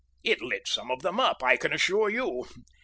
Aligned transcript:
It 0.23 0.41
lit 0.41 0.67
some 0.67 0.89
of 0.89 1.03
them 1.03 1.19
up, 1.19 1.43
I 1.43 1.57
can 1.57 1.71
assure 1.71 2.09
you! 2.09 2.47